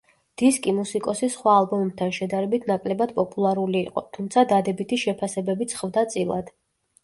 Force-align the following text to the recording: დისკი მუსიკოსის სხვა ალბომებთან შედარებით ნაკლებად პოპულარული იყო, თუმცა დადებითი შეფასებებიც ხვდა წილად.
დისკი 0.41 0.71
მუსიკოსის 0.77 1.35
სხვა 1.39 1.53
ალბომებთან 1.57 2.15
შედარებით 2.19 2.67
ნაკლებად 2.73 3.15
პოპულარული 3.21 3.81
იყო, 3.91 4.07
თუმცა 4.19 4.47
დადებითი 4.57 5.03
შეფასებებიც 5.07 5.81
ხვდა 5.83 6.09
წილად. 6.17 6.55